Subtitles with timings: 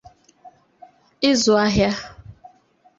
[1.29, 1.91] ịzụ ahịa